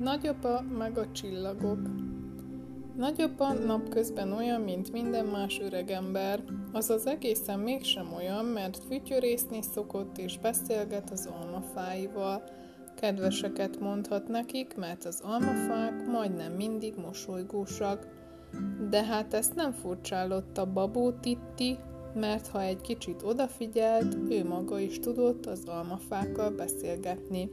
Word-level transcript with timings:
nagyapa 0.00 0.64
meg 0.78 0.98
a 0.98 1.10
csillagok. 1.12 1.78
Nagyapa 2.96 3.52
napközben 3.52 4.32
olyan, 4.32 4.60
mint 4.60 4.92
minden 4.92 5.24
más 5.24 5.60
öregember, 5.60 6.42
azaz 6.72 7.06
egészen 7.06 7.58
mégsem 7.58 8.12
olyan, 8.16 8.44
mert 8.44 8.78
fütyörészni 8.88 9.62
szokott 9.62 10.18
és 10.18 10.38
beszélget 10.38 11.10
az 11.10 11.28
almafáival. 11.40 12.42
Kedveseket 12.94 13.80
mondhat 13.80 14.28
nekik, 14.28 14.76
mert 14.76 15.04
az 15.04 15.20
almafák 15.22 16.06
majdnem 16.06 16.52
mindig 16.52 16.94
mosolygósak. 16.96 18.06
De 18.90 19.04
hát 19.04 19.34
ezt 19.34 19.54
nem 19.54 19.72
furcsálotta 19.72 20.72
Babó 20.72 21.12
Titti, 21.12 21.78
mert 22.14 22.46
ha 22.46 22.62
egy 22.62 22.80
kicsit 22.80 23.22
odafigyelt, 23.22 24.16
ő 24.30 24.44
maga 24.44 24.78
is 24.78 24.98
tudott 24.98 25.46
az 25.46 25.64
almafákkal 25.64 26.50
beszélgetni. 26.50 27.50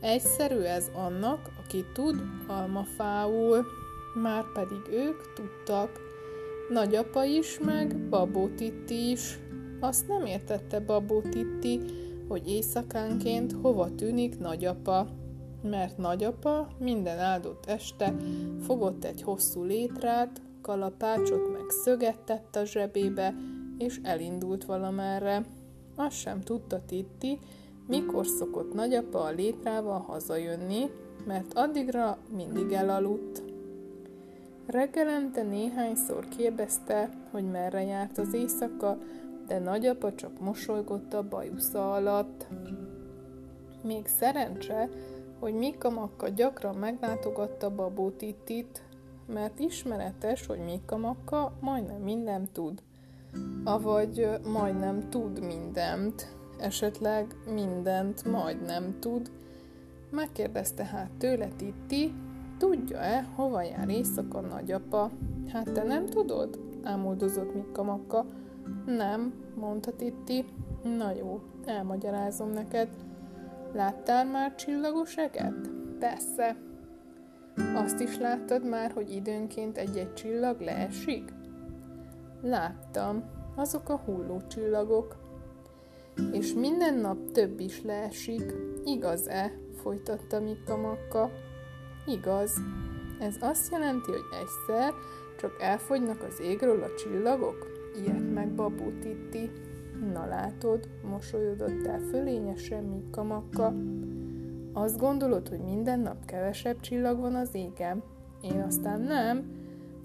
Egyszerű 0.00 0.58
ez 0.58 0.90
annak, 0.94 1.50
aki 1.64 1.84
tud 1.92 2.22
almafául, 2.46 3.66
már 4.22 4.44
pedig 4.52 4.80
ők 4.92 5.32
tudtak. 5.32 5.90
Nagyapa 6.68 7.24
is, 7.24 7.58
meg 7.58 8.08
Babó 8.08 8.48
Titti 8.48 9.10
is. 9.10 9.38
Azt 9.80 10.08
nem 10.08 10.24
értette 10.24 10.80
Babó 10.80 11.20
Titti, 11.20 11.80
hogy 12.28 12.48
éjszakánként 12.48 13.52
hova 13.62 13.94
tűnik 13.94 14.38
nagyapa, 14.38 15.06
mert 15.62 15.98
nagyapa 15.98 16.68
minden 16.78 17.18
áldott 17.18 17.66
este 17.66 18.14
fogott 18.62 19.04
egy 19.04 19.22
hosszú 19.22 19.62
létrát, 19.62 20.42
kalapácsot 20.62 21.52
meg 21.52 21.70
szöget 21.84 22.18
tett 22.18 22.56
a 22.56 22.64
zsebébe, 22.64 23.34
és 23.78 24.00
elindult 24.02 24.64
valamerre. 24.64 25.44
Azt 25.96 26.16
sem 26.16 26.40
tudta 26.40 26.84
Titti, 26.86 27.38
mikor 27.90 28.26
szokott 28.26 28.74
nagyapa 28.74 29.20
a 29.20 29.30
létrával 29.30 29.98
hazajönni, 29.98 30.90
mert 31.26 31.52
addigra 31.54 32.18
mindig 32.36 32.72
elaludt. 32.72 33.42
Reggelente 34.66 35.42
néhányszor 35.42 36.28
kérdezte, 36.28 37.10
hogy 37.30 37.50
merre 37.50 37.82
járt 37.82 38.18
az 38.18 38.34
éjszaka, 38.34 38.98
de 39.46 39.58
nagyapa 39.58 40.14
csak 40.14 40.40
mosolygott 40.40 41.14
a 41.14 41.28
bajusza 41.28 41.92
alatt. 41.92 42.46
Még 43.82 44.06
szerencse, 44.06 44.88
hogy 45.38 45.54
Mika 45.54 45.90
Makka 45.90 46.28
gyakran 46.28 46.74
meglátogatta 46.74 47.74
Babó 47.74 48.10
Tittit, 48.10 48.82
mert 49.26 49.58
ismeretes, 49.58 50.46
hogy 50.46 50.58
Mika 50.58 50.96
Makka 50.96 51.52
majdnem 51.60 52.00
mindent 52.00 52.50
tud. 52.50 52.82
Avagy 53.64 54.28
majdnem 54.52 55.08
tud 55.08 55.40
mindent, 55.40 56.38
esetleg 56.60 57.36
mindent 57.54 58.24
majdnem 58.24 58.98
tud. 58.98 59.30
Megkérdezte 60.10 60.84
hát 60.84 61.10
tőle 61.18 61.48
Titti, 61.56 62.12
tudja-e, 62.58 63.22
hova 63.34 63.62
jár 63.62 63.88
éjszaka 63.88 64.40
nagyapa? 64.40 65.10
Hát 65.52 65.72
te 65.72 65.82
nem 65.82 66.06
tudod? 66.06 66.58
ámuldozott 66.82 67.54
Mika 67.54 67.82
Makka. 67.82 68.24
Nem, 68.86 69.34
mondta 69.54 69.96
Titti. 69.96 70.44
Na 70.82 71.12
jó, 71.12 71.40
elmagyarázom 71.64 72.50
neked. 72.50 72.88
Láttál 73.72 74.24
már 74.24 74.54
csillagos 74.54 75.16
eget? 75.16 75.70
Persze. 75.98 76.56
Azt 77.74 78.00
is 78.00 78.18
láttad 78.18 78.68
már, 78.68 78.90
hogy 78.92 79.10
időnként 79.10 79.78
egy-egy 79.78 80.14
csillag 80.14 80.60
leesik? 80.60 81.32
Láttam. 82.42 83.24
Azok 83.56 83.88
a 83.88 83.96
hulló 83.96 84.40
csillagok. 84.48 85.16
És 86.32 86.52
minden 86.52 86.94
nap 86.94 87.30
több 87.32 87.60
is 87.60 87.82
leesik. 87.82 88.54
Igaz-e? 88.84 89.52
folytatta 89.82 90.40
Mikka 90.40 90.76
Makka. 90.76 91.30
Igaz. 92.06 92.52
Ez 93.20 93.36
azt 93.40 93.72
jelenti, 93.72 94.10
hogy 94.10 94.24
egyszer 94.40 94.92
csak 95.40 95.56
elfogynak 95.60 96.22
az 96.28 96.40
égről 96.40 96.82
a 96.82 96.94
csillagok? 96.94 97.66
Ilyet 98.02 98.32
meg 98.34 98.54
Babó 98.54 98.90
Titti. 99.00 99.50
Na 100.12 100.26
látod, 100.26 100.88
mosolyodott 101.10 101.86
el 101.86 102.00
fölényesen 102.00 102.84
Mikka 102.84 103.22
Makka. 103.22 103.74
Azt 104.72 104.98
gondolod, 104.98 105.48
hogy 105.48 105.60
minden 105.60 106.00
nap 106.00 106.24
kevesebb 106.24 106.80
csillag 106.80 107.20
van 107.20 107.34
az 107.34 107.54
égen? 107.54 108.02
Én 108.42 108.60
aztán 108.60 109.00
nem. 109.00 109.58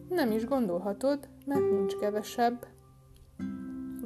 Nem 0.09 0.31
is 0.31 0.46
gondolhatod, 0.46 1.19
mert 1.46 1.72
nincs 1.72 1.96
kevesebb. 1.96 2.68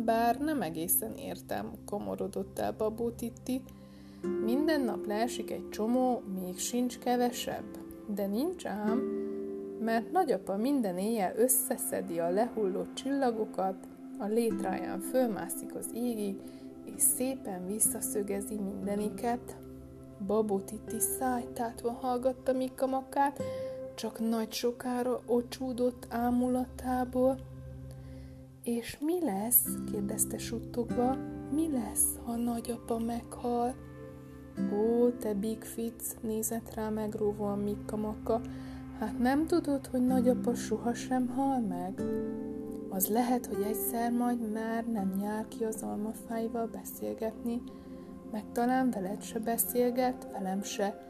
Bár 0.06 0.38
nem 0.38 0.62
egészen 0.62 1.16
értem, 1.16 1.72
komorodott 1.86 2.60
el 2.60 2.72
Babó 2.72 3.10
Titti. 3.10 3.62
Minden 4.44 4.82
nap 4.82 5.06
leesik 5.06 5.52
egy 5.52 5.70
csomó, 5.70 6.22
még 6.42 6.58
sincs 6.58 7.00
kevesebb. 7.00 7.78
De 8.08 8.28
nincs 8.28 8.66
ám, 8.66 8.98
mert 9.80 10.12
nagyapa 10.12 10.56
minden 10.56 10.98
éjjel 10.98 11.34
összeszedi 11.38 12.20
a 12.20 12.30
lehullott 12.30 12.94
csillagokat, 12.94 13.88
a 14.20 14.26
létráján 14.26 15.00
fölmászik 15.00 15.76
az 15.76 15.90
égig, 15.94 16.36
és 16.96 17.02
szépen 17.02 17.68
visszaszögezi 17.68 18.56
mindeniket. 18.56 19.58
Babó 20.26 20.60
Titti 20.60 21.00
szájtátva 21.00 21.92
hallgatta 21.92 22.54
Mika 22.54 22.86
makát, 22.86 23.42
csak 23.96 24.20
nagy 24.30 24.52
sokára 24.52 25.20
ocsúdott 25.26 26.08
ámulatából. 26.10 27.40
És 28.64 28.98
mi 29.00 29.24
lesz? 29.26 29.66
kérdezte 29.92 30.38
suttogva. 30.38 31.16
Mi 31.52 31.72
lesz, 31.72 32.18
ha 32.26 32.36
nagyapa 32.36 32.98
meghal? 32.98 33.76
Ó, 34.74 35.10
te 35.10 35.34
Big 35.34 35.64
Fitz, 35.64 36.16
nézett 36.22 36.74
rá 36.74 36.90
megróvóan 36.90 37.60
Mikka 37.60 37.96
Maka. 37.98 38.42
Hát 39.00 39.20
nem 39.20 39.48
tudod, 39.48 39.88
hogy 39.88 40.02
nagyapa 40.02 40.54
sohasem 40.54 41.28
hal 41.28 41.60
meg? 41.60 42.02
Az 42.90 43.08
lehet, 43.08 43.46
hogy 43.46 43.62
egyszer 43.62 44.12
majd 44.12 44.52
már 44.52 44.86
nem 44.86 45.14
jár 45.22 45.48
ki 45.48 45.64
az 45.64 45.84
almafáival 45.84 46.68
beszélgetni, 46.68 47.62
meg 48.32 48.44
talán 48.52 48.90
veled 48.90 49.22
se 49.22 49.40
beszélget, 49.40 50.28
velem 50.32 50.64
se, 50.64 51.10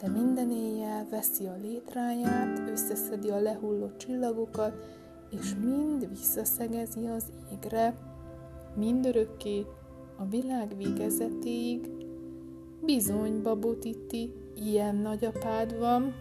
de 0.00 0.08
minden 0.08 0.50
éjjel 0.50 1.06
veszi 1.10 1.46
a 1.46 1.56
létráját, 1.62 2.58
összeszedi 2.70 3.30
a 3.30 3.40
lehulló 3.40 3.96
csillagokat, 3.96 5.02
és 5.40 5.54
mind 5.64 6.08
visszaszegezi 6.08 7.06
az 7.06 7.32
égre, 7.52 7.96
mindörökké, 8.76 9.66
a 10.16 10.24
világ 10.24 10.76
végezetéig. 10.76 11.90
Bizony, 12.84 13.42
babotiti, 13.42 14.32
ilyen 14.54 14.96
nagyapád 14.96 15.78
van. 15.78 16.14